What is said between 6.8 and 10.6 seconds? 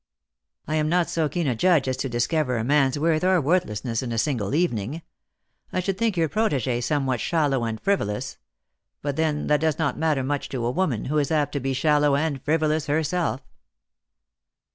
somewhat shallow and frivolous; but then that does not matter much